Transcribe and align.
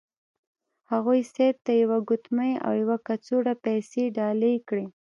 هغوی 0.91 1.21
سید 1.33 1.55
ته 1.65 1.71
یوه 1.83 1.97
ګوتمۍ 2.07 2.51
او 2.65 2.71
یوه 2.81 2.97
کڅوړه 3.07 3.53
پیسې 3.65 4.03
ډالۍ 4.17 4.55
کړې. 4.67 4.85